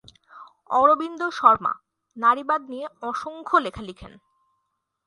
অরবিন্দ 0.69 1.21
শর্মা 1.31 1.73
নারীবাদ 2.17 2.61
নিয়ে 2.69 2.85
অসংখ্য 3.01 3.55
লেখা 3.57 3.81
লিখেন। 3.81 4.13